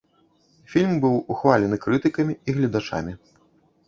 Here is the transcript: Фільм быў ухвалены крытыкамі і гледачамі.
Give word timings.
Фільм 0.71 0.95
быў 1.03 1.19
ухвалены 1.35 1.77
крытыкамі 1.83 2.33
і 2.39 2.49
гледачамі. 2.57 3.13